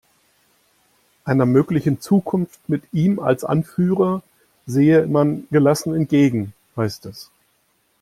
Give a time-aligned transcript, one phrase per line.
[1.25, 4.23] Einer möglichen Zukunft mit ihm als Anführer
[4.65, 7.29] sehe man gelassen entgegen, heißt es.